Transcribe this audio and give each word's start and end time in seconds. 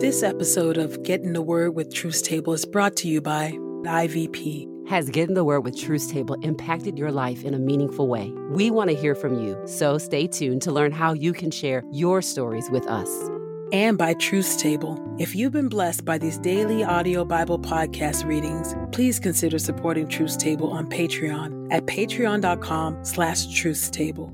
This 0.00 0.22
episode 0.22 0.78
of 0.78 1.02
Get 1.02 1.22
in 1.22 1.32
the 1.32 1.42
Word 1.42 1.74
with 1.74 1.92
Truth's 1.92 2.22
Table 2.22 2.52
is 2.52 2.64
brought 2.64 2.94
to 2.98 3.08
you 3.08 3.20
by 3.20 3.50
IVP. 3.82 4.88
Has 4.88 5.10
Get 5.10 5.28
in 5.28 5.34
the 5.34 5.42
Word 5.42 5.64
with 5.64 5.76
Truth's 5.76 6.06
Table 6.06 6.36
impacted 6.42 6.96
your 6.96 7.10
life 7.10 7.42
in 7.42 7.52
a 7.52 7.58
meaningful 7.58 8.06
way? 8.06 8.32
We 8.48 8.70
want 8.70 8.90
to 8.90 8.96
hear 8.96 9.16
from 9.16 9.44
you, 9.44 9.60
so 9.66 9.98
stay 9.98 10.28
tuned 10.28 10.62
to 10.62 10.70
learn 10.70 10.92
how 10.92 11.14
you 11.14 11.32
can 11.32 11.50
share 11.50 11.82
your 11.90 12.22
stories 12.22 12.70
with 12.70 12.86
us. 12.86 13.10
And 13.72 13.98
by 13.98 14.14
Truth's 14.14 14.54
Table. 14.54 15.04
If 15.18 15.34
you've 15.34 15.50
been 15.50 15.68
blessed 15.68 16.04
by 16.04 16.16
these 16.16 16.38
daily 16.38 16.84
audio 16.84 17.24
Bible 17.24 17.58
podcast 17.58 18.24
readings, 18.24 18.76
please 18.92 19.18
consider 19.18 19.58
supporting 19.58 20.06
Truth's 20.06 20.36
Table 20.36 20.70
on 20.70 20.86
Patreon 20.86 21.66
at 21.72 21.86
patreon.com 21.86 23.04
slash 23.04 23.48
truthstable. 23.48 24.32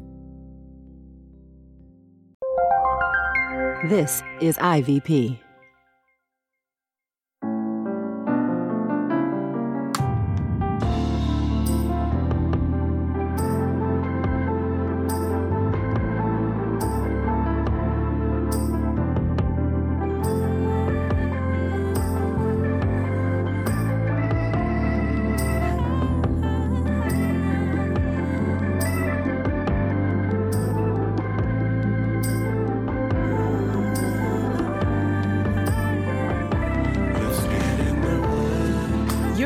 This 3.89 4.23
is 4.43 4.59
IVP. 4.59 5.39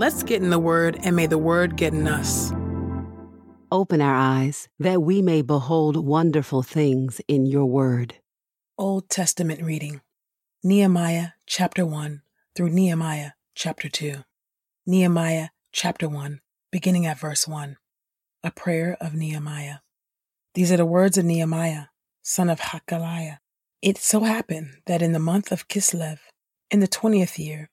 Let's 0.00 0.22
get 0.22 0.40
in 0.40 0.48
the 0.48 0.58
Word, 0.58 0.98
and 1.02 1.14
may 1.14 1.26
the 1.26 1.36
Word 1.36 1.76
get 1.76 1.92
in 1.92 2.08
us. 2.08 2.54
Open 3.70 4.00
our 4.00 4.14
eyes 4.14 4.66
that 4.78 5.02
we 5.02 5.20
may 5.20 5.42
behold 5.42 5.94
wonderful 5.94 6.62
things 6.62 7.20
in 7.28 7.44
your 7.44 7.66
word. 7.66 8.14
Old 8.78 9.10
Testament 9.10 9.62
reading 9.62 10.00
Nehemiah 10.64 11.32
chapter 11.44 11.84
1 11.84 12.22
through 12.56 12.70
Nehemiah 12.70 13.32
chapter 13.54 13.90
2. 13.90 14.24
Nehemiah 14.86 15.48
chapter 15.70 16.08
1, 16.08 16.40
beginning 16.72 17.04
at 17.04 17.18
verse 17.18 17.46
1. 17.46 17.76
A 18.42 18.50
prayer 18.50 18.96
of 19.02 19.12
Nehemiah. 19.12 19.80
These 20.54 20.72
are 20.72 20.78
the 20.78 20.86
words 20.86 21.18
of 21.18 21.26
Nehemiah, 21.26 21.88
son 22.22 22.48
of 22.48 22.58
Hacaliah. 22.60 23.40
It 23.82 23.98
so 23.98 24.20
happened 24.20 24.78
that 24.86 25.02
in 25.02 25.12
the 25.12 25.18
month 25.18 25.52
of 25.52 25.68
Kislev, 25.68 26.20
in 26.70 26.80
the 26.80 26.88
twentieth 26.88 27.38
year, 27.38 27.68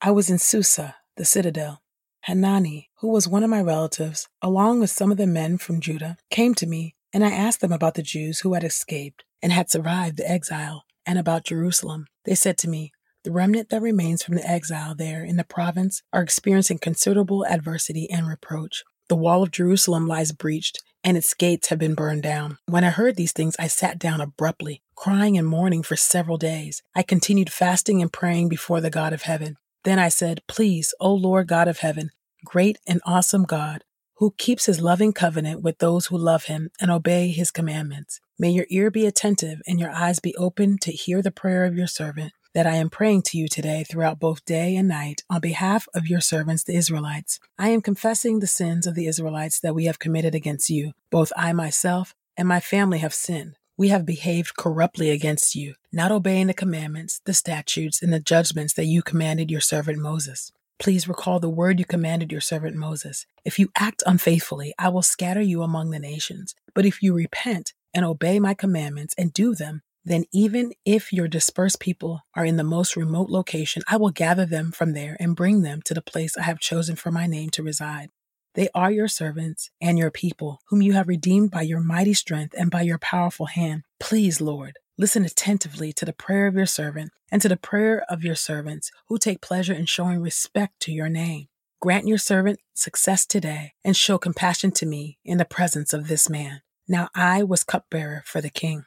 I 0.00 0.12
was 0.12 0.30
in 0.30 0.38
Susa, 0.38 0.94
the 1.16 1.24
citadel. 1.24 1.82
Hanani, 2.22 2.90
who 3.00 3.08
was 3.08 3.28
one 3.28 3.42
of 3.42 3.50
my 3.50 3.60
relatives, 3.60 4.28
along 4.40 4.80
with 4.80 4.90
some 4.90 5.10
of 5.10 5.18
the 5.18 5.26
men 5.26 5.58
from 5.58 5.80
Judah, 5.80 6.16
came 6.30 6.54
to 6.54 6.66
me, 6.66 6.94
and 7.12 7.24
I 7.24 7.30
asked 7.30 7.60
them 7.60 7.72
about 7.72 7.94
the 7.94 8.02
Jews 8.02 8.40
who 8.40 8.54
had 8.54 8.64
escaped 8.64 9.24
and 9.42 9.52
had 9.52 9.70
survived 9.70 10.16
the 10.16 10.30
exile, 10.30 10.84
and 11.04 11.18
about 11.18 11.44
Jerusalem. 11.44 12.06
They 12.24 12.34
said 12.34 12.56
to 12.58 12.68
me, 12.68 12.92
The 13.24 13.32
remnant 13.32 13.68
that 13.68 13.82
remains 13.82 14.22
from 14.22 14.36
the 14.36 14.50
exile 14.50 14.94
there 14.94 15.22
in 15.22 15.36
the 15.36 15.44
province 15.44 16.02
are 16.12 16.22
experiencing 16.22 16.78
considerable 16.78 17.44
adversity 17.44 18.08
and 18.10 18.26
reproach. 18.26 18.82
The 19.08 19.16
wall 19.16 19.42
of 19.42 19.50
Jerusalem 19.50 20.08
lies 20.08 20.32
breached, 20.32 20.82
and 21.04 21.18
its 21.18 21.34
gates 21.34 21.68
have 21.68 21.78
been 21.78 21.94
burned 21.94 22.22
down. 22.22 22.56
When 22.64 22.84
I 22.84 22.90
heard 22.90 23.16
these 23.16 23.32
things, 23.32 23.54
I 23.58 23.66
sat 23.66 23.98
down 23.98 24.22
abruptly, 24.22 24.80
crying 24.96 25.36
and 25.36 25.46
mourning 25.46 25.82
for 25.82 25.96
several 25.96 26.38
days. 26.38 26.82
I 26.94 27.02
continued 27.02 27.52
fasting 27.52 28.00
and 28.00 28.10
praying 28.10 28.48
before 28.48 28.80
the 28.80 28.88
God 28.88 29.12
of 29.12 29.22
heaven. 29.22 29.58
Then 29.84 29.98
I 29.98 30.08
said, 30.08 30.42
Please, 30.48 30.94
O 30.98 31.12
Lord 31.12 31.46
God 31.46 31.68
of 31.68 31.78
heaven, 31.78 32.10
great 32.44 32.78
and 32.86 33.00
awesome 33.04 33.44
God, 33.44 33.84
who 34.16 34.34
keeps 34.38 34.66
his 34.66 34.80
loving 34.80 35.12
covenant 35.12 35.62
with 35.62 35.78
those 35.78 36.06
who 36.06 36.18
love 36.18 36.44
him 36.44 36.70
and 36.80 36.90
obey 36.90 37.28
his 37.28 37.50
commandments. 37.50 38.20
May 38.38 38.50
your 38.50 38.66
ear 38.70 38.90
be 38.90 39.06
attentive 39.06 39.60
and 39.66 39.78
your 39.78 39.90
eyes 39.90 40.20
be 40.20 40.34
open 40.36 40.78
to 40.78 40.90
hear 40.90 41.22
the 41.22 41.30
prayer 41.30 41.64
of 41.64 41.76
your 41.76 41.86
servant 41.86 42.32
that 42.54 42.66
I 42.66 42.76
am 42.76 42.88
praying 42.88 43.22
to 43.22 43.38
you 43.38 43.48
today 43.48 43.84
throughout 43.84 44.20
both 44.20 44.44
day 44.44 44.76
and 44.76 44.88
night 44.88 45.22
on 45.28 45.40
behalf 45.40 45.88
of 45.92 46.06
your 46.06 46.20
servants, 46.20 46.62
the 46.62 46.76
Israelites. 46.76 47.40
I 47.58 47.70
am 47.70 47.82
confessing 47.82 48.38
the 48.38 48.46
sins 48.46 48.86
of 48.86 48.94
the 48.94 49.06
Israelites 49.06 49.60
that 49.60 49.74
we 49.74 49.86
have 49.86 49.98
committed 49.98 50.34
against 50.34 50.70
you. 50.70 50.92
Both 51.10 51.32
I 51.36 51.52
myself 51.52 52.14
and 52.36 52.46
my 52.46 52.60
family 52.60 52.98
have 52.98 53.12
sinned. 53.12 53.56
We 53.76 53.88
have 53.88 54.06
behaved 54.06 54.56
corruptly 54.56 55.10
against 55.10 55.56
you, 55.56 55.74
not 55.92 56.12
obeying 56.12 56.46
the 56.46 56.54
commandments, 56.54 57.20
the 57.24 57.34
statutes, 57.34 58.00
and 58.00 58.12
the 58.12 58.20
judgments 58.20 58.74
that 58.74 58.84
you 58.84 59.02
commanded 59.02 59.50
your 59.50 59.60
servant 59.60 59.98
Moses. 59.98 60.52
Please 60.78 61.08
recall 61.08 61.40
the 61.40 61.50
word 61.50 61.80
you 61.80 61.84
commanded 61.84 62.30
your 62.30 62.40
servant 62.40 62.76
Moses. 62.76 63.26
If 63.44 63.58
you 63.58 63.70
act 63.76 64.02
unfaithfully, 64.06 64.74
I 64.78 64.90
will 64.90 65.02
scatter 65.02 65.40
you 65.40 65.62
among 65.62 65.90
the 65.90 65.98
nations. 65.98 66.54
But 66.72 66.86
if 66.86 67.02
you 67.02 67.14
repent 67.14 67.72
and 67.92 68.04
obey 68.04 68.38
my 68.38 68.54
commandments 68.54 69.14
and 69.18 69.32
do 69.32 69.56
them, 69.56 69.82
then 70.04 70.24
even 70.32 70.72
if 70.84 71.12
your 71.12 71.26
dispersed 71.26 71.80
people 71.80 72.20
are 72.36 72.44
in 72.44 72.56
the 72.56 72.62
most 72.62 72.94
remote 72.94 73.30
location, 73.30 73.82
I 73.88 73.96
will 73.96 74.10
gather 74.10 74.46
them 74.46 74.70
from 74.70 74.92
there 74.92 75.16
and 75.18 75.34
bring 75.34 75.62
them 75.62 75.82
to 75.86 75.94
the 75.94 76.02
place 76.02 76.36
I 76.36 76.42
have 76.42 76.60
chosen 76.60 76.94
for 76.94 77.10
my 77.10 77.26
name 77.26 77.50
to 77.50 77.62
reside. 77.62 78.10
They 78.54 78.68
are 78.74 78.90
your 78.90 79.08
servants 79.08 79.70
and 79.80 79.98
your 79.98 80.10
people, 80.10 80.60
whom 80.68 80.80
you 80.80 80.92
have 80.92 81.08
redeemed 81.08 81.50
by 81.50 81.62
your 81.62 81.80
mighty 81.80 82.14
strength 82.14 82.54
and 82.56 82.70
by 82.70 82.82
your 82.82 82.98
powerful 82.98 83.46
hand. 83.46 83.82
Please, 83.98 84.40
Lord, 84.40 84.78
listen 84.96 85.24
attentively 85.24 85.92
to 85.92 86.04
the 86.04 86.12
prayer 86.12 86.46
of 86.46 86.54
your 86.54 86.66
servant 86.66 87.10
and 87.32 87.42
to 87.42 87.48
the 87.48 87.56
prayer 87.56 88.04
of 88.08 88.22
your 88.22 88.36
servants 88.36 88.92
who 89.08 89.18
take 89.18 89.40
pleasure 89.40 89.72
in 89.72 89.86
showing 89.86 90.20
respect 90.20 90.78
to 90.80 90.92
your 90.92 91.08
name. 91.08 91.48
Grant 91.80 92.06
your 92.06 92.18
servant 92.18 92.60
success 92.74 93.26
today 93.26 93.72
and 93.84 93.96
show 93.96 94.18
compassion 94.18 94.70
to 94.70 94.86
me 94.86 95.18
in 95.24 95.38
the 95.38 95.44
presence 95.44 95.92
of 95.92 96.06
this 96.06 96.30
man. 96.30 96.62
Now 96.86 97.08
I 97.14 97.42
was 97.42 97.64
cupbearer 97.64 98.22
for 98.24 98.40
the 98.40 98.50
king. 98.50 98.84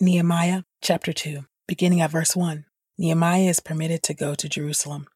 Nehemiah 0.00 0.62
chapter 0.80 1.12
2, 1.12 1.44
beginning 1.66 2.00
at 2.00 2.10
verse 2.10 2.36
1. 2.36 2.66
Nehemiah 2.98 3.48
is 3.48 3.60
permitted 3.60 4.02
to 4.04 4.14
go 4.14 4.34
to 4.34 4.48
Jerusalem. 4.48 5.06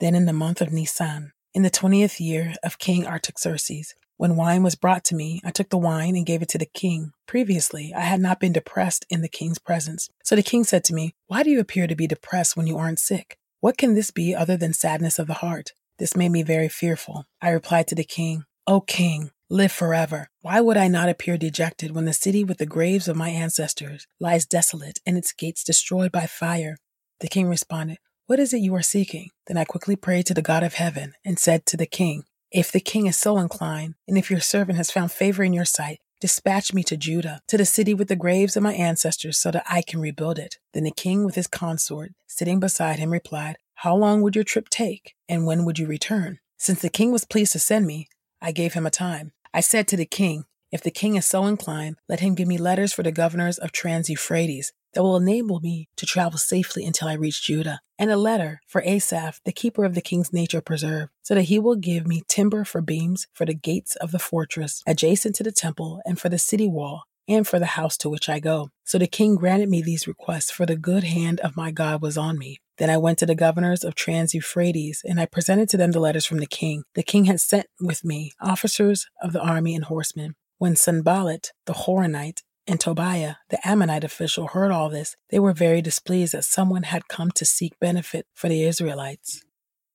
Then 0.00 0.14
in 0.14 0.26
the 0.26 0.32
month 0.32 0.60
of 0.60 0.72
Nisan, 0.72 1.32
in 1.54 1.62
the 1.62 1.70
twentieth 1.70 2.20
year 2.20 2.54
of 2.62 2.78
King 2.78 3.06
Artaxerxes, 3.06 3.94
when 4.18 4.36
wine 4.36 4.64
was 4.64 4.74
brought 4.74 5.04
to 5.04 5.14
me, 5.14 5.40
I 5.44 5.52
took 5.52 5.70
the 5.70 5.78
wine 5.78 6.16
and 6.16 6.26
gave 6.26 6.42
it 6.42 6.48
to 6.50 6.58
the 6.58 6.66
king. 6.66 7.12
Previously, 7.26 7.92
I 7.94 8.00
had 8.00 8.20
not 8.20 8.40
been 8.40 8.52
depressed 8.52 9.06
in 9.08 9.22
the 9.22 9.28
king's 9.28 9.60
presence. 9.60 10.10
So 10.24 10.34
the 10.34 10.42
king 10.42 10.64
said 10.64 10.82
to 10.84 10.94
me, 10.94 11.14
Why 11.28 11.44
do 11.44 11.50
you 11.50 11.60
appear 11.60 11.86
to 11.86 11.94
be 11.94 12.08
depressed 12.08 12.56
when 12.56 12.66
you 12.66 12.76
aren't 12.76 12.98
sick? 12.98 13.38
What 13.60 13.78
can 13.78 13.94
this 13.94 14.10
be 14.10 14.34
other 14.34 14.56
than 14.56 14.72
sadness 14.72 15.20
of 15.20 15.28
the 15.28 15.34
heart? 15.34 15.72
This 15.98 16.16
made 16.16 16.30
me 16.30 16.42
very 16.42 16.68
fearful. 16.68 17.26
I 17.40 17.50
replied 17.50 17.86
to 17.88 17.94
the 17.94 18.04
king, 18.04 18.44
O 18.66 18.80
king, 18.80 19.30
live 19.48 19.72
forever. 19.72 20.28
Why 20.42 20.60
would 20.60 20.76
I 20.76 20.88
not 20.88 21.08
appear 21.08 21.38
dejected 21.38 21.92
when 21.92 22.04
the 22.04 22.12
city 22.12 22.42
with 22.42 22.58
the 22.58 22.66
graves 22.66 23.06
of 23.06 23.16
my 23.16 23.30
ancestors 23.30 24.06
lies 24.18 24.46
desolate 24.46 24.98
and 25.06 25.16
its 25.16 25.32
gates 25.32 25.62
destroyed 25.62 26.10
by 26.10 26.26
fire? 26.26 26.76
The 27.20 27.28
king 27.28 27.48
responded, 27.48 27.98
What 28.28 28.38
is 28.38 28.52
it 28.52 28.60
you 28.60 28.74
are 28.74 28.82
seeking? 28.82 29.30
Then 29.46 29.56
I 29.56 29.64
quickly 29.64 29.96
prayed 29.96 30.26
to 30.26 30.34
the 30.34 30.42
God 30.42 30.62
of 30.62 30.74
heaven 30.74 31.14
and 31.24 31.38
said 31.38 31.64
to 31.64 31.78
the 31.78 31.86
king, 31.86 32.24
If 32.52 32.70
the 32.70 32.78
king 32.78 33.06
is 33.06 33.16
so 33.16 33.38
inclined, 33.38 33.94
and 34.06 34.18
if 34.18 34.30
your 34.30 34.40
servant 34.40 34.76
has 34.76 34.90
found 34.90 35.12
favor 35.12 35.42
in 35.42 35.54
your 35.54 35.64
sight, 35.64 36.00
dispatch 36.20 36.74
me 36.74 36.82
to 36.82 36.98
Judah, 36.98 37.40
to 37.48 37.56
the 37.56 37.64
city 37.64 37.94
with 37.94 38.08
the 38.08 38.16
graves 38.16 38.54
of 38.54 38.62
my 38.62 38.74
ancestors, 38.74 39.38
so 39.38 39.50
that 39.52 39.64
I 39.66 39.80
can 39.80 40.02
rebuild 40.02 40.38
it. 40.38 40.58
Then 40.74 40.84
the 40.84 40.90
king 40.90 41.24
with 41.24 41.36
his 41.36 41.46
consort, 41.46 42.12
sitting 42.26 42.60
beside 42.60 42.98
him, 42.98 43.12
replied, 43.12 43.56
How 43.76 43.96
long 43.96 44.20
would 44.20 44.34
your 44.34 44.44
trip 44.44 44.68
take, 44.68 45.14
and 45.26 45.46
when 45.46 45.64
would 45.64 45.78
you 45.78 45.86
return? 45.86 46.38
Since 46.58 46.82
the 46.82 46.90
king 46.90 47.10
was 47.10 47.24
pleased 47.24 47.52
to 47.52 47.58
send 47.58 47.86
me, 47.86 48.08
I 48.42 48.52
gave 48.52 48.74
him 48.74 48.84
a 48.84 48.90
time. 48.90 49.32
I 49.54 49.60
said 49.60 49.88
to 49.88 49.96
the 49.96 50.04
king, 50.04 50.44
If 50.70 50.82
the 50.82 50.90
king 50.90 51.16
is 51.16 51.24
so 51.24 51.46
inclined, 51.46 51.96
let 52.10 52.20
him 52.20 52.34
give 52.34 52.46
me 52.46 52.58
letters 52.58 52.92
for 52.92 53.02
the 53.02 53.10
governors 53.10 53.56
of 53.56 53.72
Trans 53.72 54.10
Euphrates, 54.10 54.74
that 54.94 55.02
will 55.02 55.16
enable 55.16 55.60
me 55.60 55.88
to 55.96 56.06
travel 56.06 56.38
safely 56.38 56.84
until 56.84 57.08
I 57.08 57.14
reach 57.14 57.42
Judah, 57.42 57.80
and 57.98 58.10
a 58.10 58.16
letter 58.16 58.60
for 58.66 58.82
Asaph, 58.82 59.40
the 59.44 59.52
keeper 59.52 59.84
of 59.84 59.94
the 59.94 60.00
king's 60.00 60.32
nature 60.32 60.60
preserve, 60.60 61.08
so 61.22 61.34
that 61.34 61.42
he 61.42 61.58
will 61.58 61.76
give 61.76 62.06
me 62.06 62.22
timber 62.28 62.64
for 62.64 62.80
beams 62.80 63.26
for 63.32 63.44
the 63.44 63.54
gates 63.54 63.96
of 63.96 64.10
the 64.12 64.18
fortress 64.18 64.82
adjacent 64.86 65.34
to 65.36 65.42
the 65.42 65.52
temple 65.52 66.00
and 66.04 66.18
for 66.18 66.28
the 66.28 66.38
city 66.38 66.68
wall 66.68 67.04
and 67.28 67.46
for 67.46 67.58
the 67.58 67.66
house 67.66 67.96
to 67.98 68.08
which 68.08 68.28
I 68.28 68.40
go. 68.40 68.70
So 68.84 68.98
the 68.98 69.06
king 69.06 69.36
granted 69.36 69.68
me 69.68 69.82
these 69.82 70.08
requests, 70.08 70.50
for 70.50 70.64
the 70.64 70.76
good 70.76 71.04
hand 71.04 71.40
of 71.40 71.56
my 71.56 71.70
God 71.70 72.00
was 72.00 72.16
on 72.16 72.38
me. 72.38 72.58
Then 72.78 72.88
I 72.88 72.96
went 72.96 73.18
to 73.18 73.26
the 73.26 73.34
governors 73.34 73.84
of 73.84 73.94
Trans 73.94 74.34
Euphrates, 74.34 75.02
and 75.04 75.20
I 75.20 75.26
presented 75.26 75.68
to 75.70 75.76
them 75.76 75.92
the 75.92 76.00
letters 76.00 76.24
from 76.24 76.38
the 76.38 76.46
king. 76.46 76.84
The 76.94 77.02
king 77.02 77.26
had 77.26 77.40
sent 77.40 77.66
with 77.80 78.04
me 78.04 78.32
officers 78.40 79.06
of 79.20 79.32
the 79.32 79.42
army 79.42 79.74
and 79.74 79.84
horsemen. 79.84 80.36
When 80.58 80.74
Sanballat, 80.74 81.52
the 81.66 81.72
Horonite, 81.72 82.42
and 82.68 82.78
Tobiah, 82.78 83.36
the 83.48 83.66
Ammonite 83.66 84.04
official, 84.04 84.48
heard 84.48 84.70
all 84.70 84.90
this, 84.90 85.16
they 85.30 85.38
were 85.38 85.52
very 85.52 85.80
displeased 85.80 86.34
that 86.34 86.44
someone 86.44 86.84
had 86.84 87.08
come 87.08 87.30
to 87.32 87.44
seek 87.44 87.78
benefit 87.80 88.26
for 88.34 88.48
the 88.48 88.62
Israelites. 88.62 89.44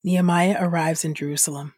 Nehemiah 0.02 0.56
arrives 0.58 1.04
in 1.04 1.14
Jerusalem. 1.14 1.74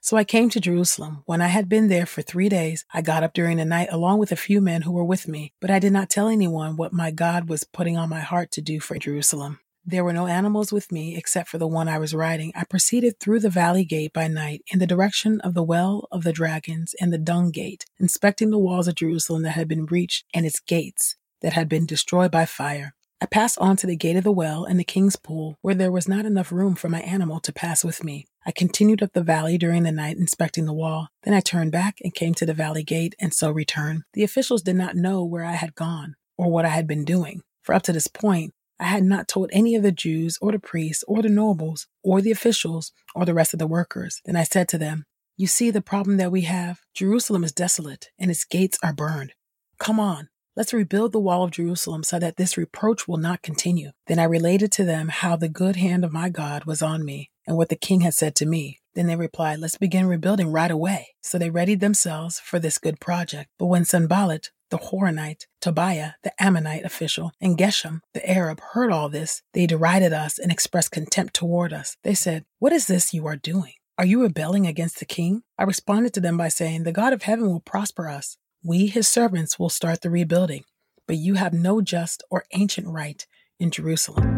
So 0.00 0.16
I 0.16 0.22
came 0.22 0.48
to 0.50 0.60
Jerusalem. 0.60 1.24
When 1.26 1.42
I 1.42 1.48
had 1.48 1.68
been 1.68 1.88
there 1.88 2.06
for 2.06 2.22
three 2.22 2.48
days, 2.48 2.84
I 2.94 3.02
got 3.02 3.24
up 3.24 3.34
during 3.34 3.56
the 3.56 3.64
night 3.64 3.88
along 3.90 4.20
with 4.20 4.30
a 4.30 4.36
few 4.36 4.60
men 4.60 4.82
who 4.82 4.92
were 4.92 5.04
with 5.04 5.26
me, 5.26 5.52
but 5.60 5.70
I 5.70 5.80
did 5.80 5.92
not 5.92 6.08
tell 6.08 6.28
anyone 6.28 6.76
what 6.76 6.92
my 6.92 7.10
God 7.10 7.48
was 7.48 7.64
putting 7.64 7.96
on 7.96 8.08
my 8.08 8.20
heart 8.20 8.52
to 8.52 8.62
do 8.62 8.78
for 8.78 8.96
Jerusalem. 8.98 9.58
There 9.88 10.02
were 10.02 10.12
no 10.12 10.26
animals 10.26 10.72
with 10.72 10.90
me 10.90 11.16
except 11.16 11.48
for 11.48 11.58
the 11.58 11.68
one 11.68 11.86
I 11.86 11.98
was 11.98 12.12
riding. 12.12 12.50
I 12.56 12.64
proceeded 12.64 13.20
through 13.20 13.38
the 13.38 13.48
valley 13.48 13.84
gate 13.84 14.12
by 14.12 14.26
night 14.26 14.62
in 14.72 14.80
the 14.80 14.86
direction 14.86 15.40
of 15.42 15.54
the 15.54 15.62
well 15.62 16.08
of 16.10 16.24
the 16.24 16.32
dragons 16.32 16.92
and 17.00 17.12
the 17.12 17.18
dung 17.18 17.52
gate, 17.52 17.84
inspecting 18.00 18.50
the 18.50 18.58
walls 18.58 18.88
of 18.88 18.96
Jerusalem 18.96 19.42
that 19.44 19.52
had 19.52 19.68
been 19.68 19.84
breached 19.84 20.24
and 20.34 20.44
its 20.44 20.58
gates 20.58 21.14
that 21.40 21.52
had 21.52 21.68
been 21.68 21.86
destroyed 21.86 22.32
by 22.32 22.46
fire. 22.46 22.96
I 23.20 23.26
passed 23.26 23.58
on 23.58 23.76
to 23.76 23.86
the 23.86 23.94
gate 23.94 24.16
of 24.16 24.24
the 24.24 24.32
well 24.32 24.64
and 24.64 24.80
the 24.80 24.84
king's 24.84 25.14
pool, 25.14 25.56
where 25.62 25.74
there 25.76 25.92
was 25.92 26.08
not 26.08 26.26
enough 26.26 26.50
room 26.50 26.74
for 26.74 26.88
my 26.88 27.00
animal 27.02 27.38
to 27.40 27.52
pass 27.52 27.84
with 27.84 28.02
me. 28.02 28.26
I 28.44 28.50
continued 28.50 29.04
up 29.04 29.12
the 29.12 29.22
valley 29.22 29.56
during 29.56 29.84
the 29.84 29.92
night, 29.92 30.16
inspecting 30.16 30.66
the 30.66 30.74
wall. 30.74 31.08
Then 31.22 31.32
I 31.32 31.40
turned 31.40 31.70
back 31.70 31.98
and 32.02 32.12
came 32.12 32.34
to 32.34 32.46
the 32.46 32.54
valley 32.54 32.82
gate, 32.82 33.14
and 33.20 33.32
so 33.32 33.52
returned. 33.52 34.02
The 34.14 34.24
officials 34.24 34.62
did 34.62 34.74
not 34.74 34.96
know 34.96 35.24
where 35.24 35.44
I 35.44 35.52
had 35.52 35.76
gone 35.76 36.16
or 36.36 36.50
what 36.50 36.64
I 36.64 36.70
had 36.70 36.88
been 36.88 37.04
doing, 37.04 37.42
for 37.62 37.72
up 37.72 37.82
to 37.84 37.92
this 37.92 38.08
point, 38.08 38.52
I 38.78 38.84
had 38.84 39.04
not 39.04 39.28
told 39.28 39.50
any 39.52 39.74
of 39.74 39.82
the 39.82 39.92
Jews 39.92 40.38
or 40.40 40.52
the 40.52 40.58
priests 40.58 41.04
or 41.08 41.22
the 41.22 41.28
nobles 41.28 41.86
or 42.02 42.20
the 42.20 42.30
officials 42.30 42.92
or 43.14 43.24
the 43.24 43.34
rest 43.34 43.52
of 43.52 43.58
the 43.58 43.66
workers. 43.66 44.20
Then 44.24 44.36
I 44.36 44.44
said 44.44 44.68
to 44.68 44.78
them, 44.78 45.04
You 45.36 45.46
see 45.46 45.70
the 45.70 45.80
problem 45.80 46.16
that 46.18 46.32
we 46.32 46.42
have? 46.42 46.80
Jerusalem 46.94 47.44
is 47.44 47.52
desolate 47.52 48.10
and 48.18 48.30
its 48.30 48.44
gates 48.44 48.78
are 48.82 48.92
burned. 48.92 49.32
Come 49.78 50.00
on, 50.00 50.28
Let's 50.56 50.72
rebuild 50.72 51.12
the 51.12 51.20
wall 51.20 51.44
of 51.44 51.50
Jerusalem 51.50 52.02
so 52.02 52.18
that 52.18 52.38
this 52.38 52.56
reproach 52.56 53.06
will 53.06 53.18
not 53.18 53.42
continue. 53.42 53.90
Then 54.06 54.18
I 54.18 54.24
related 54.24 54.72
to 54.72 54.84
them 54.84 55.08
how 55.08 55.36
the 55.36 55.50
good 55.50 55.76
hand 55.76 56.02
of 56.02 56.14
my 56.14 56.30
God 56.30 56.64
was 56.64 56.80
on 56.80 57.04
me 57.04 57.30
and 57.46 57.58
what 57.58 57.68
the 57.68 57.76
king 57.76 58.00
had 58.00 58.14
said 58.14 58.34
to 58.36 58.46
me. 58.46 58.80
Then 58.94 59.06
they 59.06 59.16
replied, 59.16 59.58
Let's 59.58 59.76
begin 59.76 60.06
rebuilding 60.06 60.50
right 60.50 60.70
away. 60.70 61.08
So 61.22 61.36
they 61.36 61.50
readied 61.50 61.80
themselves 61.80 62.40
for 62.40 62.58
this 62.58 62.78
good 62.78 63.00
project. 63.00 63.50
But 63.58 63.66
when 63.66 63.84
Sanballat, 63.84 64.50
the 64.70 64.78
Horonite, 64.78 65.46
Tobiah, 65.60 66.12
the 66.22 66.32
Ammonite 66.42 66.84
official, 66.84 67.32
and 67.40 67.56
Geshem, 67.58 68.00
the 68.14 68.28
Arab, 68.28 68.60
heard 68.72 68.90
all 68.90 69.08
this, 69.08 69.42
they 69.52 69.66
derided 69.66 70.12
us 70.12 70.38
and 70.38 70.50
expressed 70.50 70.90
contempt 70.90 71.34
toward 71.34 71.72
us. 71.72 71.96
They 72.02 72.14
said, 72.14 72.44
What 72.58 72.72
is 72.72 72.86
this 72.86 73.14
you 73.14 73.26
are 73.26 73.36
doing? 73.36 73.74
Are 73.98 74.06
you 74.06 74.22
rebelling 74.22 74.66
against 74.66 74.98
the 74.98 75.06
king? 75.06 75.42
I 75.58 75.64
responded 75.64 76.12
to 76.14 76.20
them 76.20 76.36
by 76.36 76.48
saying, 76.48 76.82
The 76.82 76.92
God 76.92 77.12
of 77.12 77.22
heaven 77.22 77.46
will 77.46 77.60
prosper 77.60 78.08
us. 78.08 78.36
We, 78.62 78.88
his 78.88 79.08
servants, 79.08 79.58
will 79.58 79.70
start 79.70 80.02
the 80.02 80.10
rebuilding, 80.10 80.64
but 81.06 81.16
you 81.16 81.34
have 81.34 81.52
no 81.52 81.80
just 81.80 82.22
or 82.30 82.44
ancient 82.52 82.88
right 82.88 83.26
in 83.58 83.70
Jerusalem. 83.70 84.35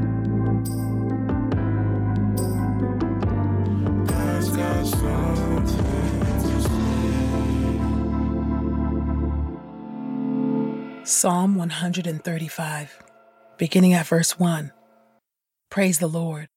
Psalm 11.08 11.54
135, 11.56 13.02
beginning 13.56 13.94
at 13.94 14.06
verse 14.06 14.38
1. 14.38 14.70
Praise 15.70 16.00
the 16.00 16.06
Lord. 16.06 16.48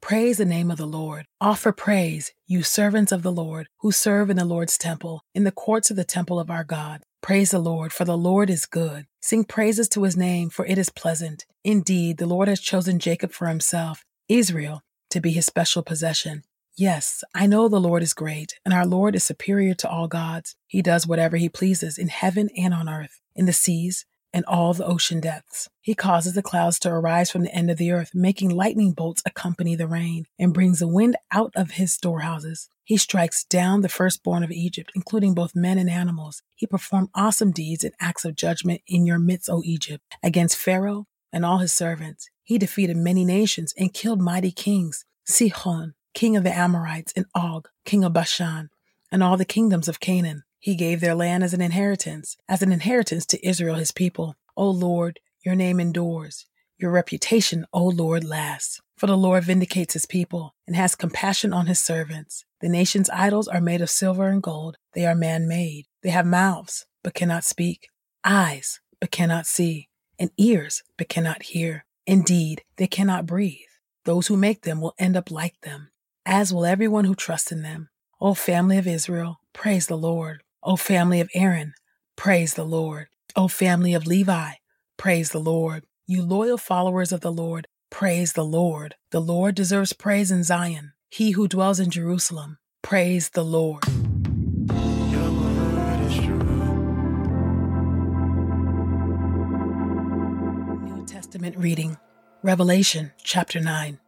Praise 0.00 0.38
the 0.38 0.44
name 0.44 0.70
of 0.70 0.78
the 0.78 0.86
Lord. 0.86 1.26
Offer 1.40 1.72
praise, 1.72 2.32
you 2.46 2.62
servants 2.62 3.10
of 3.10 3.24
the 3.24 3.32
Lord, 3.32 3.66
who 3.80 3.90
serve 3.90 4.30
in 4.30 4.36
the 4.36 4.44
Lord's 4.44 4.78
temple, 4.78 5.22
in 5.34 5.42
the 5.42 5.50
courts 5.50 5.90
of 5.90 5.96
the 5.96 6.04
temple 6.04 6.38
of 6.38 6.52
our 6.52 6.62
God. 6.62 7.02
Praise 7.20 7.50
the 7.50 7.58
Lord, 7.58 7.92
for 7.92 8.04
the 8.04 8.16
Lord 8.16 8.48
is 8.48 8.64
good. 8.64 9.06
Sing 9.20 9.42
praises 9.42 9.88
to 9.88 10.04
his 10.04 10.16
name, 10.16 10.50
for 10.50 10.64
it 10.66 10.78
is 10.78 10.90
pleasant. 10.90 11.44
Indeed, 11.64 12.18
the 12.18 12.28
Lord 12.28 12.46
has 12.46 12.60
chosen 12.60 13.00
Jacob 13.00 13.32
for 13.32 13.48
himself, 13.48 14.04
Israel 14.28 14.82
to 15.10 15.20
be 15.20 15.32
his 15.32 15.46
special 15.46 15.82
possession. 15.82 16.44
Yes, 16.80 17.22
I 17.34 17.46
know 17.46 17.68
the 17.68 17.78
Lord 17.78 18.02
is 18.02 18.14
great, 18.14 18.54
and 18.64 18.72
our 18.72 18.86
Lord 18.86 19.14
is 19.14 19.22
superior 19.22 19.74
to 19.74 19.90
all 19.90 20.08
gods. 20.08 20.56
He 20.66 20.80
does 20.80 21.06
whatever 21.06 21.36
he 21.36 21.50
pleases 21.50 21.98
in 21.98 22.08
heaven 22.08 22.48
and 22.56 22.72
on 22.72 22.88
earth, 22.88 23.20
in 23.36 23.44
the 23.44 23.52
seas 23.52 24.06
and 24.32 24.46
all 24.46 24.72
the 24.72 24.86
ocean 24.86 25.20
depths. 25.20 25.68
He 25.82 25.94
causes 25.94 26.32
the 26.32 26.42
clouds 26.42 26.78
to 26.78 26.90
arise 26.90 27.30
from 27.30 27.42
the 27.42 27.54
end 27.54 27.70
of 27.70 27.76
the 27.76 27.92
earth, 27.92 28.12
making 28.14 28.48
lightning 28.48 28.92
bolts 28.92 29.20
accompany 29.26 29.76
the 29.76 29.86
rain, 29.86 30.24
and 30.38 30.54
brings 30.54 30.78
the 30.78 30.88
wind 30.88 31.16
out 31.30 31.52
of 31.54 31.72
his 31.72 31.92
storehouses. 31.92 32.70
He 32.82 32.96
strikes 32.96 33.44
down 33.44 33.82
the 33.82 33.90
firstborn 33.90 34.42
of 34.42 34.50
Egypt, 34.50 34.90
including 34.94 35.34
both 35.34 35.54
men 35.54 35.76
and 35.76 35.90
animals. 35.90 36.40
He 36.54 36.66
performed 36.66 37.10
awesome 37.14 37.50
deeds 37.50 37.84
and 37.84 37.92
acts 38.00 38.24
of 38.24 38.36
judgment 38.36 38.80
in 38.86 39.04
your 39.04 39.18
midst, 39.18 39.50
O 39.50 39.60
Egypt, 39.66 40.02
against 40.22 40.56
Pharaoh 40.56 41.04
and 41.30 41.44
all 41.44 41.58
his 41.58 41.74
servants. 41.74 42.30
He 42.42 42.56
defeated 42.56 42.96
many 42.96 43.26
nations 43.26 43.74
and 43.76 43.92
killed 43.92 44.22
mighty 44.22 44.50
kings, 44.50 45.04
Sihon, 45.26 45.92
king 46.14 46.36
of 46.36 46.44
the 46.44 46.56
Amorites, 46.56 47.12
and 47.14 47.26
Og, 47.34 47.68
king 47.84 48.04
of 48.04 48.12
Bashan, 48.12 48.70
and 49.10 49.22
all 49.22 49.36
the 49.36 49.44
kingdoms 49.44 49.88
of 49.88 50.00
Canaan. 50.00 50.42
He 50.58 50.74
gave 50.74 51.00
their 51.00 51.14
land 51.14 51.42
as 51.42 51.54
an 51.54 51.60
inheritance, 51.60 52.36
as 52.48 52.62
an 52.62 52.72
inheritance 52.72 53.24
to 53.26 53.46
Israel, 53.46 53.76
his 53.76 53.92
people. 53.92 54.36
O 54.56 54.68
Lord, 54.68 55.20
your 55.44 55.54
name 55.54 55.80
endures. 55.80 56.46
Your 56.78 56.90
reputation, 56.90 57.66
O 57.72 57.84
Lord, 57.84 58.24
lasts. 58.24 58.80
For 58.96 59.06
the 59.06 59.16
Lord 59.16 59.44
vindicates 59.44 59.94
his 59.94 60.04
people 60.04 60.54
and 60.66 60.76
has 60.76 60.94
compassion 60.94 61.54
on 61.54 61.66
his 61.66 61.80
servants. 61.80 62.44
The 62.60 62.68
nation's 62.68 63.08
idols 63.08 63.48
are 63.48 63.60
made 63.60 63.80
of 63.80 63.88
silver 63.88 64.28
and 64.28 64.42
gold. 64.42 64.76
They 64.92 65.06
are 65.06 65.14
man 65.14 65.48
made. 65.48 65.86
They 66.02 66.10
have 66.10 66.26
mouths, 66.26 66.84
but 67.02 67.14
cannot 67.14 67.44
speak, 67.44 67.88
eyes, 68.24 68.80
but 69.00 69.10
cannot 69.10 69.46
see, 69.46 69.88
and 70.18 70.30
ears, 70.36 70.82
but 70.98 71.08
cannot 71.08 71.44
hear. 71.44 71.86
Indeed, 72.06 72.62
they 72.76 72.86
cannot 72.86 73.24
breathe. 73.24 73.60
Those 74.04 74.26
who 74.26 74.36
make 74.36 74.62
them 74.62 74.80
will 74.80 74.94
end 74.98 75.16
up 75.16 75.30
like 75.30 75.60
them, 75.62 75.90
as 76.26 76.52
will 76.52 76.66
everyone 76.66 77.04
who 77.04 77.14
trusts 77.14 77.52
in 77.52 77.62
them. 77.62 77.88
O 78.20 78.34
family 78.34 78.76
of 78.78 78.86
Israel, 78.86 79.40
praise 79.52 79.86
the 79.86 79.96
Lord. 79.96 80.42
O 80.62 80.76
family 80.76 81.20
of 81.20 81.30
Aaron, 81.34 81.72
praise 82.16 82.54
the 82.54 82.64
Lord. 82.64 83.08
O 83.34 83.48
family 83.48 83.94
of 83.94 84.06
Levi, 84.06 84.52
praise 84.96 85.30
the 85.30 85.38
Lord. 85.38 85.84
You 86.06 86.22
loyal 86.22 86.58
followers 86.58 87.12
of 87.12 87.20
the 87.20 87.32
Lord, 87.32 87.66
praise 87.90 88.34
the 88.34 88.44
Lord. 88.44 88.94
The 89.10 89.20
Lord 89.20 89.54
deserves 89.54 89.92
praise 89.92 90.30
in 90.30 90.42
Zion. 90.42 90.92
He 91.08 91.32
who 91.32 91.48
dwells 91.48 91.80
in 91.80 91.90
Jerusalem, 91.90 92.58
praise 92.82 93.30
the 93.30 93.44
Lord. 93.44 93.84
New 100.84 101.06
Testament 101.06 101.56
reading, 101.56 101.96
Revelation 102.42 103.12
chapter 103.24 103.60
9. 103.60 103.98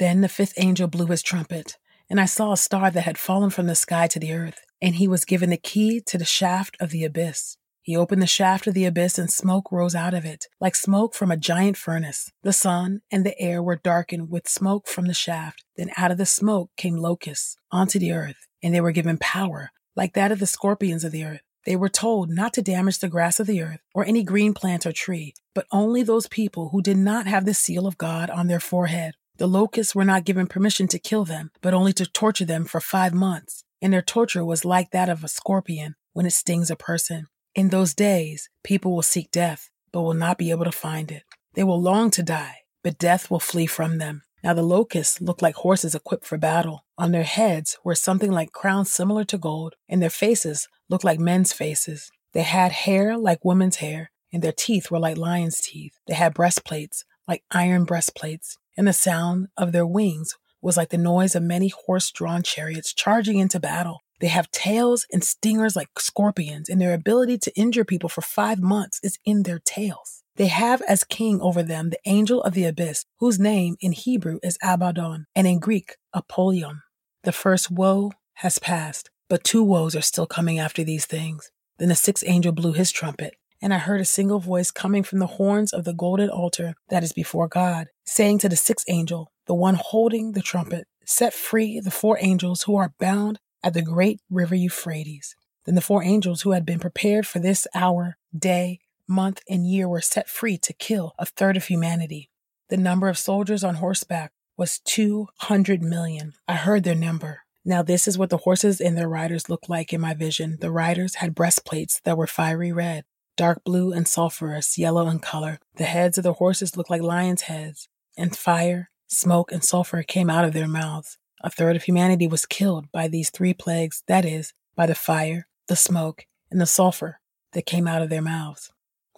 Then 0.00 0.20
the 0.20 0.28
fifth 0.28 0.54
angel 0.56 0.88
blew 0.88 1.06
his 1.06 1.22
trumpet, 1.22 1.78
and 2.08 2.20
I 2.20 2.24
saw 2.24 2.50
a 2.50 2.56
star 2.56 2.90
that 2.90 3.02
had 3.02 3.18
fallen 3.18 3.50
from 3.50 3.68
the 3.68 3.76
sky 3.76 4.08
to 4.08 4.18
the 4.18 4.32
earth 4.32 4.58
and 4.82 4.96
he 4.96 5.08
was 5.08 5.24
given 5.24 5.50
the 5.50 5.56
key 5.56 6.00
to 6.06 6.18
the 6.18 6.24
shaft 6.24 6.76
of 6.80 6.90
the 6.90 7.04
abyss. 7.04 7.56
He 7.82 7.96
opened 7.96 8.22
the 8.22 8.26
shaft 8.26 8.66
of 8.66 8.74
the 8.74 8.84
abyss, 8.84 9.18
and 9.18 9.30
smoke 9.30 9.72
rose 9.72 9.94
out 9.94 10.14
of 10.14 10.24
it, 10.24 10.46
like 10.60 10.74
smoke 10.74 11.14
from 11.14 11.30
a 11.30 11.36
giant 11.36 11.76
furnace. 11.76 12.30
The 12.42 12.52
sun 12.52 13.00
and 13.10 13.24
the 13.24 13.38
air 13.40 13.62
were 13.62 13.76
darkened 13.76 14.30
with 14.30 14.48
smoke 14.48 14.86
from 14.86 15.06
the 15.06 15.14
shaft. 15.14 15.64
Then 15.76 15.90
out 15.96 16.10
of 16.10 16.18
the 16.18 16.26
smoke 16.26 16.70
came 16.76 16.96
locusts 16.96 17.56
onto 17.72 17.98
the 17.98 18.12
earth, 18.12 18.46
and 18.62 18.74
they 18.74 18.80
were 18.80 18.92
given 18.92 19.16
power, 19.18 19.70
like 19.96 20.12
that 20.12 20.30
of 20.30 20.40
the 20.40 20.46
scorpions 20.46 21.04
of 21.04 21.12
the 21.12 21.24
earth. 21.24 21.40
They 21.66 21.76
were 21.76 21.88
told 21.88 22.30
not 22.30 22.52
to 22.54 22.62
damage 22.62 22.98
the 22.98 23.08
grass 23.08 23.40
of 23.40 23.46
the 23.46 23.62
earth 23.62 23.80
or 23.94 24.04
any 24.04 24.22
green 24.22 24.54
plant 24.54 24.86
or 24.86 24.92
tree, 24.92 25.34
but 25.54 25.66
only 25.72 26.02
those 26.02 26.26
people 26.26 26.70
who 26.70 26.82
did 26.82 26.96
not 26.96 27.26
have 27.26 27.44
the 27.44 27.54
seal 27.54 27.86
of 27.86 27.98
God 27.98 28.30
on 28.30 28.46
their 28.46 28.60
forehead. 28.60 29.14
The 29.40 29.48
locusts 29.48 29.96
were 29.96 30.04
not 30.04 30.24
given 30.24 30.46
permission 30.46 30.86
to 30.88 31.00
kill 31.00 31.24
them, 31.24 31.50
but 31.60 31.74
only 31.74 31.92
to 31.94 32.06
torture 32.06 32.44
them 32.44 32.64
for 32.64 32.80
five 32.80 33.12
months 33.12 33.64
and 33.82 33.92
their 33.92 34.02
torture 34.02 34.44
was 34.44 34.64
like 34.64 34.90
that 34.90 35.08
of 35.08 35.24
a 35.24 35.28
scorpion 35.28 35.94
when 36.12 36.26
it 36.26 36.32
stings 36.32 36.70
a 36.70 36.76
person. 36.76 37.26
In 37.54 37.68
those 37.68 37.94
days, 37.94 38.48
people 38.62 38.94
will 38.94 39.02
seek 39.02 39.30
death, 39.30 39.70
but 39.92 40.02
will 40.02 40.14
not 40.14 40.38
be 40.38 40.50
able 40.50 40.64
to 40.64 40.72
find 40.72 41.10
it. 41.10 41.24
They 41.54 41.64
will 41.64 41.80
long 41.80 42.10
to 42.12 42.22
die, 42.22 42.58
but 42.84 42.98
death 42.98 43.30
will 43.30 43.40
flee 43.40 43.66
from 43.66 43.98
them. 43.98 44.22
Now 44.42 44.54
the 44.54 44.62
locusts 44.62 45.20
looked 45.20 45.42
like 45.42 45.56
horses 45.56 45.94
equipped 45.94 46.24
for 46.24 46.38
battle. 46.38 46.84
On 46.96 47.12
their 47.12 47.24
heads 47.24 47.78
were 47.84 47.94
something 47.94 48.30
like 48.30 48.52
crowns 48.52 48.92
similar 48.92 49.24
to 49.24 49.38
gold, 49.38 49.74
and 49.88 50.00
their 50.00 50.10
faces 50.10 50.68
looked 50.88 51.04
like 51.04 51.18
men's 51.18 51.52
faces. 51.52 52.10
They 52.32 52.42
had 52.42 52.72
hair 52.72 53.18
like 53.18 53.44
women's 53.44 53.76
hair, 53.76 54.12
and 54.32 54.42
their 54.42 54.52
teeth 54.52 54.90
were 54.90 54.98
like 54.98 55.18
lions' 55.18 55.60
teeth. 55.60 55.98
They 56.06 56.14
had 56.14 56.34
breastplates, 56.34 57.04
like 57.26 57.42
iron 57.50 57.84
breastplates, 57.84 58.56
and 58.80 58.88
the 58.88 58.94
sound 58.94 59.48
of 59.58 59.72
their 59.72 59.86
wings 59.86 60.38
was 60.62 60.78
like 60.78 60.88
the 60.88 60.96
noise 60.96 61.34
of 61.34 61.42
many 61.42 61.68
horse 61.68 62.10
drawn 62.10 62.42
chariots 62.42 62.94
charging 62.94 63.38
into 63.38 63.60
battle. 63.60 64.00
They 64.22 64.28
have 64.28 64.50
tails 64.52 65.06
and 65.12 65.22
stingers 65.22 65.76
like 65.76 65.88
scorpions, 65.98 66.70
and 66.70 66.80
their 66.80 66.94
ability 66.94 67.36
to 67.40 67.54
injure 67.54 67.84
people 67.84 68.08
for 68.08 68.22
five 68.22 68.58
months 68.58 68.98
is 69.02 69.18
in 69.22 69.42
their 69.42 69.58
tails. 69.58 70.22
They 70.36 70.46
have 70.46 70.80
as 70.88 71.04
king 71.04 71.42
over 71.42 71.62
them 71.62 71.90
the 71.90 71.98
angel 72.06 72.42
of 72.42 72.54
the 72.54 72.64
abyss, 72.64 73.04
whose 73.18 73.38
name 73.38 73.76
in 73.82 73.92
Hebrew 73.92 74.38
is 74.42 74.56
Abaddon, 74.62 75.26
and 75.36 75.46
in 75.46 75.58
Greek, 75.58 75.96
Apollyon. 76.14 76.80
The 77.24 77.32
first 77.32 77.70
woe 77.70 78.12
has 78.36 78.58
passed, 78.58 79.10
but 79.28 79.44
two 79.44 79.62
woes 79.62 79.94
are 79.94 80.00
still 80.00 80.26
coming 80.26 80.58
after 80.58 80.82
these 80.82 81.04
things. 81.04 81.50
Then 81.78 81.90
the 81.90 81.94
sixth 81.94 82.24
angel 82.26 82.52
blew 82.52 82.72
his 82.72 82.92
trumpet, 82.92 83.34
and 83.62 83.74
I 83.74 83.78
heard 83.78 84.00
a 84.00 84.06
single 84.06 84.38
voice 84.38 84.70
coming 84.70 85.02
from 85.02 85.18
the 85.18 85.26
horns 85.26 85.72
of 85.74 85.84
the 85.84 85.92
golden 85.92 86.30
altar 86.30 86.74
that 86.88 87.04
is 87.04 87.12
before 87.12 87.46
God, 87.46 87.88
saying 88.10 88.38
to 88.38 88.48
the 88.48 88.56
sixth 88.56 88.86
angel, 88.88 89.30
the 89.46 89.54
one 89.54 89.76
holding 89.76 90.32
the 90.32 90.42
trumpet, 90.42 90.86
Set 91.10 91.34
free 91.34 91.80
the 91.80 91.90
four 91.90 92.18
angels 92.20 92.62
who 92.62 92.76
are 92.76 92.94
bound 93.00 93.40
at 93.64 93.74
the 93.74 93.82
great 93.82 94.20
river 94.30 94.54
Euphrates. 94.54 95.34
Then 95.64 95.74
the 95.74 95.80
four 95.80 96.04
angels 96.04 96.42
who 96.42 96.52
had 96.52 96.64
been 96.64 96.78
prepared 96.78 97.26
for 97.26 97.40
this 97.40 97.66
hour, 97.74 98.16
day, 98.36 98.78
month, 99.08 99.42
and 99.48 99.66
year 99.66 99.88
were 99.88 100.00
set 100.00 100.28
free 100.28 100.56
to 100.58 100.72
kill 100.72 101.14
a 101.18 101.26
third 101.26 101.56
of 101.56 101.64
humanity. 101.64 102.30
The 102.68 102.76
number 102.76 103.08
of 103.08 103.18
soldiers 103.18 103.64
on 103.64 103.74
horseback 103.74 104.30
was 104.56 104.78
200 104.84 105.82
million. 105.82 106.34
I 106.46 106.54
heard 106.54 106.84
their 106.84 106.94
number. 106.94 107.40
Now, 107.64 107.82
this 107.82 108.06
is 108.06 108.16
what 108.16 108.30
the 108.30 108.38
horses 108.38 108.80
and 108.80 108.96
their 108.96 109.08
riders 109.08 109.50
looked 109.50 109.68
like 109.68 109.92
in 109.92 110.00
my 110.00 110.14
vision. 110.14 110.58
The 110.60 110.70
riders 110.70 111.16
had 111.16 111.34
breastplates 111.34 112.00
that 112.04 112.16
were 112.16 112.28
fiery 112.28 112.70
red, 112.70 113.04
dark 113.36 113.64
blue, 113.64 113.92
and 113.92 114.06
sulphurous 114.06 114.78
yellow 114.78 115.08
in 115.08 115.18
color. 115.18 115.58
The 115.74 115.84
heads 115.84 116.18
of 116.18 116.24
the 116.24 116.34
horses 116.34 116.76
looked 116.76 116.90
like 116.90 117.02
lions' 117.02 117.42
heads, 117.42 117.88
and 118.16 118.36
fire, 118.36 118.90
smoke, 119.08 119.52
and 119.52 119.64
sulphur 119.64 120.02
came 120.02 120.30
out 120.30 120.44
of 120.44 120.52
their 120.52 120.68
mouths. 120.68 121.18
A 121.42 121.50
third 121.50 121.76
of 121.76 121.84
humanity 121.84 122.26
was 122.26 122.46
killed 122.46 122.90
by 122.92 123.08
these 123.08 123.30
three 123.30 123.54
plagues 123.54 124.02
that 124.06 124.24
is, 124.24 124.52
by 124.76 124.86
the 124.86 124.94
fire, 124.94 125.46
the 125.68 125.76
smoke, 125.76 126.26
and 126.50 126.60
the 126.60 126.66
sulfur 126.66 127.20
that 127.52 127.66
came 127.66 127.86
out 127.86 128.02
of 128.02 128.10
their 128.10 128.22
mouths. 128.22 128.70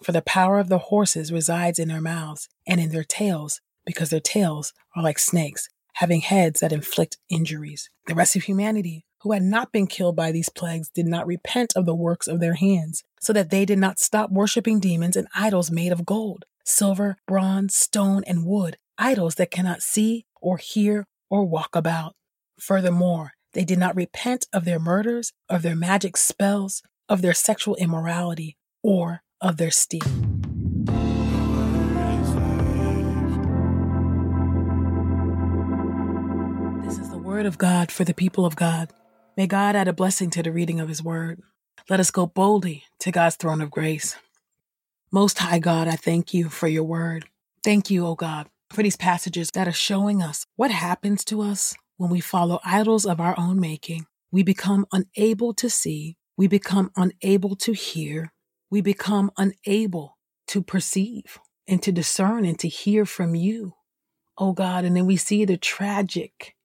For 0.03 0.11
the 0.11 0.21
power 0.21 0.59
of 0.59 0.69
the 0.69 0.77
horses 0.77 1.31
resides 1.31 1.79
in 1.79 1.87
their 1.87 2.01
mouths 2.01 2.49
and 2.67 2.79
in 2.79 2.89
their 2.89 3.03
tails, 3.03 3.61
because 3.85 4.09
their 4.09 4.19
tails 4.19 4.73
are 4.95 5.03
like 5.03 5.19
snakes, 5.19 5.69
having 5.93 6.21
heads 6.21 6.59
that 6.59 6.71
inflict 6.71 7.17
injuries. 7.29 7.89
The 8.07 8.15
rest 8.15 8.35
of 8.35 8.43
humanity, 8.43 9.05
who 9.21 9.31
had 9.31 9.43
not 9.43 9.71
been 9.71 9.87
killed 9.87 10.15
by 10.15 10.31
these 10.31 10.49
plagues, 10.49 10.89
did 10.89 11.05
not 11.05 11.27
repent 11.27 11.73
of 11.75 11.85
the 11.85 11.95
works 11.95 12.27
of 12.27 12.39
their 12.39 12.55
hands, 12.55 13.03
so 13.21 13.31
that 13.33 13.49
they 13.49 13.65
did 13.65 13.79
not 13.79 13.99
stop 13.99 14.29
worshiping 14.31 14.79
demons 14.79 15.15
and 15.15 15.27
idols 15.33 15.71
made 15.71 15.91
of 15.91 16.05
gold, 16.05 16.45
silver, 16.65 17.17
bronze, 17.27 17.75
stone, 17.75 18.23
and 18.27 18.45
wood, 18.45 18.77
idols 18.97 19.35
that 19.35 19.51
cannot 19.51 19.81
see 19.81 20.25
or 20.41 20.57
hear 20.57 21.05
or 21.29 21.45
walk 21.45 21.75
about. 21.75 22.15
Furthermore, 22.59 23.33
they 23.53 23.63
did 23.63 23.79
not 23.79 23.95
repent 23.95 24.47
of 24.53 24.65
their 24.65 24.79
murders, 24.79 25.31
of 25.49 25.61
their 25.61 25.75
magic 25.75 26.17
spells, 26.17 26.81
of 27.07 27.21
their 27.21 27.33
sexual 27.33 27.75
immorality, 27.75 28.57
or 28.81 29.21
of 29.41 29.57
their 29.57 29.71
stealing. 29.71 30.41
This 36.83 36.97
is 36.97 37.09
the 37.09 37.17
word 37.17 37.45
of 37.45 37.57
God 37.57 37.91
for 37.91 38.03
the 38.03 38.13
people 38.13 38.45
of 38.45 38.55
God. 38.55 38.91
May 39.35 39.47
God 39.47 39.75
add 39.75 39.87
a 39.87 39.93
blessing 39.93 40.29
to 40.31 40.43
the 40.43 40.51
reading 40.51 40.79
of 40.79 40.89
his 40.89 41.03
word. 41.03 41.41
Let 41.89 41.99
us 41.99 42.11
go 42.11 42.25
boldly 42.25 42.83
to 42.99 43.11
God's 43.11 43.35
throne 43.35 43.61
of 43.61 43.71
grace. 43.71 44.15
Most 45.11 45.39
High 45.39 45.59
God, 45.59 45.87
I 45.87 45.95
thank 45.95 46.33
you 46.33 46.49
for 46.49 46.67
your 46.67 46.83
word. 46.83 47.25
Thank 47.63 47.89
you, 47.89 48.05
O 48.05 48.15
God, 48.15 48.47
for 48.73 48.83
these 48.83 48.97
passages 48.97 49.49
that 49.53 49.67
are 49.67 49.71
showing 49.71 50.21
us 50.21 50.45
what 50.55 50.71
happens 50.71 51.23
to 51.25 51.41
us 51.41 51.75
when 51.97 52.09
we 52.09 52.19
follow 52.19 52.59
idols 52.65 53.05
of 53.05 53.19
our 53.19 53.35
own 53.37 53.59
making. 53.59 54.05
We 54.31 54.43
become 54.43 54.85
unable 54.91 55.53
to 55.55 55.69
see, 55.69 56.17
we 56.35 56.47
become 56.47 56.91
unable 56.97 57.55
to 57.57 57.73
hear, 57.73 58.33
we 58.71 58.81
become 58.81 59.31
unable 59.37 60.17
to 60.47 60.63
perceive 60.63 61.39
and 61.67 61.81
to 61.83 61.91
discern 61.91 62.45
and 62.45 62.57
to 62.59 62.67
hear 62.67 63.05
from 63.05 63.35
you, 63.35 63.73
oh 64.37 64.53
God. 64.53 64.85
And 64.85 64.97
then 64.97 65.05
we 65.05 65.17
see 65.17 65.45
the 65.45 65.57
tragic, 65.57 66.55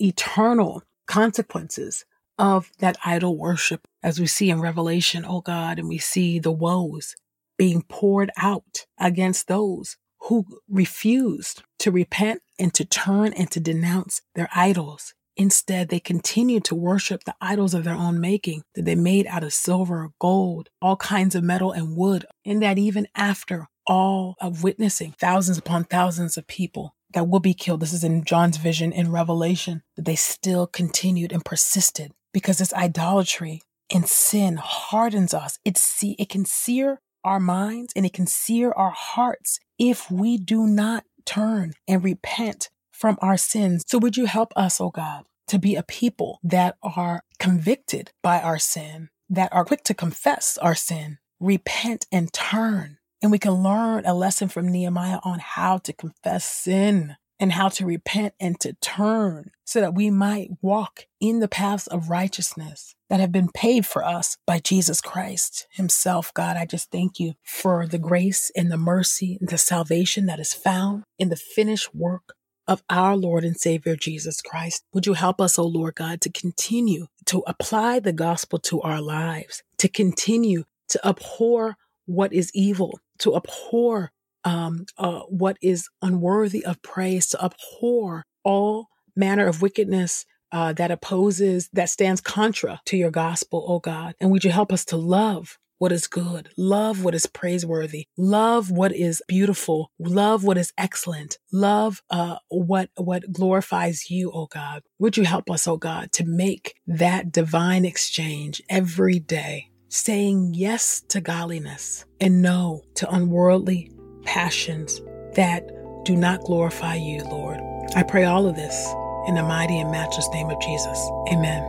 eternal 0.00 0.82
consequences 1.06 2.04
of 2.36 2.70
that 2.80 2.96
idol 3.04 3.38
worship 3.38 3.86
as 4.02 4.20
we 4.20 4.26
see 4.26 4.50
in 4.50 4.60
Revelation, 4.60 5.24
oh 5.26 5.40
God, 5.40 5.78
and 5.78 5.88
we 5.88 5.98
see 5.98 6.38
the 6.40 6.52
woes 6.52 7.14
being 7.56 7.82
poured 7.82 8.30
out 8.36 8.86
against 8.98 9.46
those 9.46 9.96
who 10.22 10.44
refused 10.68 11.62
to 11.80 11.90
repent 11.90 12.42
and 12.58 12.74
to 12.74 12.84
turn 12.84 13.32
and 13.32 13.50
to 13.50 13.60
denounce 13.60 14.20
their 14.34 14.48
idols. 14.54 15.14
Instead, 15.36 15.88
they 15.88 16.00
continued 16.00 16.64
to 16.64 16.74
worship 16.74 17.22
the 17.22 17.34
idols 17.40 17.72
of 17.72 17.84
their 17.84 17.94
own 17.94 18.20
making 18.20 18.62
that 18.74 18.84
they 18.84 18.96
made 18.96 19.26
out 19.28 19.44
of 19.44 19.52
silver, 19.52 20.10
gold, 20.18 20.68
all 20.82 20.96
kinds 20.96 21.36
of 21.36 21.44
metal 21.44 21.70
and 21.70 21.96
wood. 21.96 22.26
And 22.44 22.60
that 22.60 22.76
even 22.76 23.06
after 23.14 23.68
all 23.86 24.34
of 24.40 24.64
witnessing 24.64 25.12
thousands 25.12 25.56
upon 25.56 25.84
thousands 25.84 26.36
of 26.36 26.48
people 26.48 26.96
that 27.14 27.28
will 27.28 27.38
be 27.38 27.54
killed, 27.54 27.80
this 27.80 27.92
is 27.92 28.02
in 28.02 28.24
John's 28.24 28.56
vision 28.56 28.90
in 28.90 29.12
Revelation, 29.12 29.82
that 29.94 30.04
they 30.04 30.16
still 30.16 30.66
continued 30.66 31.32
and 31.32 31.44
persisted 31.44 32.12
because 32.32 32.58
this 32.58 32.74
idolatry 32.74 33.62
and 33.94 34.08
sin 34.08 34.56
hardens 34.56 35.32
us. 35.32 35.60
It 35.64 35.78
see 35.78 36.16
it 36.18 36.28
can 36.28 36.44
sear 36.44 37.00
our 37.24 37.40
minds 37.40 37.92
and 37.94 38.04
it 38.04 38.12
can 38.12 38.26
sear 38.26 38.72
our 38.72 38.90
hearts 38.90 39.60
if 39.78 40.10
we 40.10 40.36
do 40.36 40.66
not 40.66 41.04
turn 41.24 41.74
and 41.86 42.02
repent 42.02 42.70
from 42.90 43.16
our 43.20 43.36
sins. 43.36 43.84
So 43.86 43.98
would 43.98 44.16
you 44.16 44.26
help 44.26 44.52
us, 44.56 44.80
oh 44.80 44.90
God, 44.90 45.24
to 45.48 45.58
be 45.58 45.76
a 45.76 45.82
people 45.82 46.40
that 46.42 46.76
are 46.82 47.22
convicted 47.38 48.12
by 48.22 48.40
our 48.40 48.58
sin, 48.58 49.10
that 49.30 49.52
are 49.52 49.64
quick 49.64 49.84
to 49.84 49.94
confess 49.94 50.58
our 50.58 50.74
sin, 50.74 51.18
repent 51.40 52.06
and 52.10 52.32
turn. 52.32 52.98
And 53.22 53.30
we 53.30 53.38
can 53.38 53.62
learn 53.62 54.04
a 54.06 54.14
lesson 54.14 54.48
from 54.48 54.68
Nehemiah 54.68 55.20
on 55.24 55.38
how 55.38 55.78
to 55.78 55.92
confess 55.92 56.44
sin 56.44 57.16
and 57.40 57.52
how 57.52 57.68
to 57.68 57.86
repent 57.86 58.34
and 58.40 58.58
to 58.60 58.74
turn 58.74 59.50
so 59.64 59.80
that 59.80 59.94
we 59.94 60.10
might 60.10 60.50
walk 60.60 61.06
in 61.20 61.40
the 61.40 61.48
paths 61.48 61.86
of 61.86 62.10
righteousness 62.10 62.94
that 63.08 63.20
have 63.20 63.32
been 63.32 63.48
paid 63.48 63.86
for 63.86 64.04
us 64.04 64.36
by 64.46 64.58
Jesus 64.58 65.00
Christ 65.00 65.66
Himself. 65.70 66.32
God, 66.34 66.56
I 66.56 66.66
just 66.66 66.90
thank 66.90 67.18
you 67.20 67.34
for 67.42 67.86
the 67.86 67.98
grace 67.98 68.50
and 68.56 68.70
the 68.70 68.76
mercy 68.76 69.38
and 69.40 69.48
the 69.48 69.58
salvation 69.58 70.26
that 70.26 70.40
is 70.40 70.54
found 70.54 71.04
in 71.18 71.28
the 71.28 71.36
finished 71.36 71.94
work 71.94 72.34
of 72.66 72.82
our 72.90 73.16
Lord 73.16 73.44
and 73.44 73.56
Savior 73.56 73.96
Jesus 73.96 74.42
Christ. 74.42 74.84
Would 74.92 75.06
you 75.06 75.14
help 75.14 75.40
us, 75.40 75.58
O 75.58 75.62
oh 75.62 75.66
Lord 75.66 75.94
God, 75.94 76.20
to 76.20 76.30
continue 76.30 77.06
to 77.26 77.42
apply 77.46 77.98
the 77.98 78.12
gospel 78.12 78.58
to 78.60 78.80
our 78.82 79.00
lives, 79.00 79.62
to 79.78 79.88
continue 79.88 80.64
to 80.88 81.00
abhor 81.06 81.76
what 82.04 82.32
is 82.32 82.50
evil, 82.54 83.00
to 83.18 83.34
abhor 83.36 84.12
um, 84.48 84.86
uh, 84.96 85.20
what 85.28 85.58
is 85.60 85.90
unworthy 86.00 86.64
of 86.64 86.80
praise, 86.80 87.26
to 87.28 87.44
abhor 87.44 88.24
all 88.44 88.86
manner 89.14 89.46
of 89.46 89.60
wickedness 89.60 90.24
uh, 90.52 90.72
that 90.72 90.90
opposes, 90.90 91.68
that 91.74 91.90
stands 91.90 92.22
contra 92.22 92.80
to 92.86 92.96
your 92.96 93.10
gospel, 93.10 93.66
oh 93.68 93.78
God. 93.78 94.14
And 94.20 94.30
would 94.30 94.44
you 94.44 94.50
help 94.50 94.72
us 94.72 94.86
to 94.86 94.96
love 94.96 95.58
what 95.76 95.92
is 95.92 96.06
good, 96.06 96.48
love 96.56 97.04
what 97.04 97.14
is 97.14 97.26
praiseworthy, 97.26 98.06
love 98.16 98.70
what 98.70 98.92
is 98.92 99.22
beautiful, 99.28 99.92
love 99.98 100.44
what 100.44 100.56
is 100.56 100.72
excellent, 100.78 101.38
love 101.52 102.00
uh, 102.08 102.36
what 102.48 102.88
what 102.96 103.30
glorifies 103.30 104.10
you, 104.10 104.32
oh 104.32 104.46
God. 104.46 104.82
Would 104.98 105.18
you 105.18 105.24
help 105.24 105.50
us, 105.50 105.68
oh 105.68 105.76
God, 105.76 106.10
to 106.12 106.24
make 106.24 106.74
that 106.86 107.30
divine 107.30 107.84
exchange 107.84 108.62
every 108.70 109.18
day, 109.18 109.68
saying 109.88 110.54
yes 110.54 111.02
to 111.08 111.20
godliness 111.20 112.06
and 112.18 112.40
no 112.40 112.82
to 112.94 113.08
unworldly 113.10 113.92
passions 114.28 115.00
that 115.34 115.66
do 116.04 116.14
not 116.14 116.40
glorify 116.42 116.94
you, 116.94 117.22
Lord. 117.24 117.58
I 117.96 118.02
pray 118.02 118.24
all 118.24 118.46
of 118.46 118.56
this 118.56 118.94
in 119.26 119.34
the 119.34 119.42
mighty 119.42 119.80
and 119.80 119.90
matchless 119.90 120.28
name 120.32 120.50
of 120.50 120.60
Jesus. 120.60 121.10
Amen. 121.32 121.62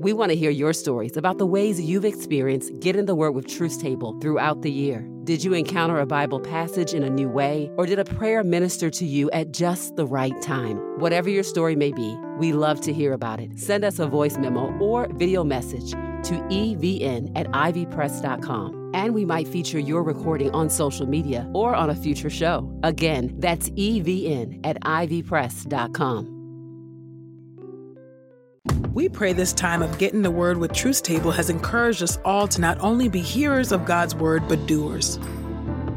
We 0.00 0.12
want 0.12 0.30
to 0.30 0.36
hear 0.36 0.50
your 0.50 0.72
stories 0.72 1.16
about 1.16 1.38
the 1.38 1.46
ways 1.46 1.80
you've 1.80 2.04
experienced 2.04 2.78
Get 2.78 2.94
in 2.94 3.06
the 3.06 3.16
Word 3.16 3.32
with 3.32 3.48
Truth's 3.48 3.76
Table 3.76 4.16
throughout 4.20 4.62
the 4.62 4.70
year. 4.70 5.04
Did 5.24 5.42
you 5.42 5.52
encounter 5.54 5.98
a 5.98 6.06
Bible 6.06 6.38
passage 6.38 6.94
in 6.94 7.02
a 7.02 7.10
new 7.10 7.28
way, 7.28 7.68
or 7.76 7.86
did 7.86 7.98
a 7.98 8.04
prayer 8.04 8.44
minister 8.44 8.88
to 8.90 9.04
you 9.04 9.28
at 9.32 9.50
just 9.50 9.96
the 9.96 10.06
right 10.06 10.40
time? 10.40 10.76
Whatever 11.00 11.28
your 11.28 11.42
story 11.42 11.74
may 11.74 11.90
be, 11.90 12.16
we 12.38 12.52
love 12.52 12.80
to 12.82 12.92
hear 12.92 13.12
about 13.12 13.40
it. 13.40 13.58
Send 13.58 13.84
us 13.84 13.98
a 13.98 14.06
voice 14.06 14.38
memo 14.38 14.72
or 14.78 15.08
video 15.14 15.42
message 15.42 15.92
to 16.24 16.34
evn 16.34 17.32
at 17.36 17.46
ivpress.com. 17.48 18.92
And 18.94 19.14
we 19.14 19.24
might 19.24 19.46
feature 19.46 19.78
your 19.78 20.02
recording 20.02 20.50
on 20.52 20.70
social 20.70 21.06
media 21.06 21.48
or 21.52 21.74
on 21.74 21.90
a 21.90 21.94
future 21.94 22.30
show. 22.30 22.70
Again, 22.82 23.34
that's 23.38 23.70
evn 23.70 24.60
at 24.64 24.80
ivpress.com. 24.82 26.34
We 28.94 29.08
pray 29.08 29.32
this 29.32 29.52
time 29.52 29.82
of 29.82 29.96
Get 29.98 30.12
in 30.12 30.22
the 30.22 30.30
Word 30.30 30.56
with 30.56 30.72
Truth's 30.72 31.00
Table 31.00 31.30
has 31.30 31.50
encouraged 31.50 32.02
us 32.02 32.18
all 32.24 32.48
to 32.48 32.60
not 32.60 32.80
only 32.80 33.08
be 33.08 33.20
hearers 33.20 33.70
of 33.70 33.84
God's 33.84 34.14
Word, 34.14 34.48
but 34.48 34.66
doers. 34.66 35.20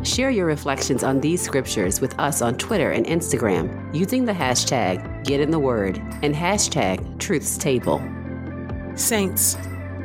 Share 0.03 0.29
your 0.29 0.45
reflections 0.45 1.03
on 1.03 1.19
these 1.19 1.41
scriptures 1.41 2.01
with 2.01 2.17
us 2.19 2.41
on 2.41 2.57
Twitter 2.57 2.91
and 2.91 3.05
Instagram 3.05 3.95
using 3.95 4.25
the 4.25 4.33
hashtag 4.33 5.23
Get 5.23 5.39
in 5.39 5.51
the 5.51 5.59
Word 5.59 5.97
and 6.21 6.35
hashtag 6.35 7.19
Truth's 7.19 7.57
Table. 7.57 7.99
Saints, 8.95 9.55